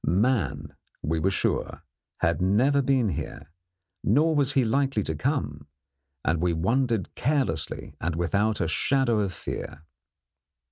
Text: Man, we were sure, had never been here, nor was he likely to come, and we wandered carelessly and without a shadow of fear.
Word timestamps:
Man, 0.03 0.73
we 1.03 1.19
were 1.19 1.29
sure, 1.29 1.83
had 2.21 2.41
never 2.41 2.81
been 2.81 3.09
here, 3.09 3.51
nor 4.03 4.35
was 4.35 4.53
he 4.53 4.63
likely 4.65 5.03
to 5.03 5.13
come, 5.13 5.67
and 6.25 6.41
we 6.41 6.53
wandered 6.53 7.13
carelessly 7.13 7.93
and 8.01 8.15
without 8.15 8.59
a 8.59 8.67
shadow 8.67 9.19
of 9.19 9.31
fear. 9.31 9.83